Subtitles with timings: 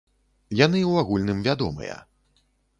[0.59, 2.01] Яны ў агульным вядомыя.